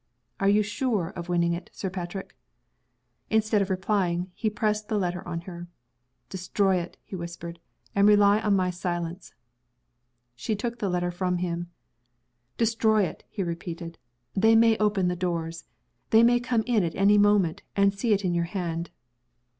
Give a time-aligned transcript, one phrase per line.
[0.39, 2.35] "Are you sure of winning it, Sir Patrick?"
[3.29, 5.67] Instead of replying, he pressed the letter on her.
[6.27, 7.59] "Destroy it," he whispered.
[7.93, 9.35] "And rely on my silence."
[10.35, 11.69] She took the letter from him.
[12.57, 13.99] "Destroy it," he repeated.
[14.35, 15.65] "They may open the doors.
[16.09, 18.89] They may come in at any moment, and see it in your hand."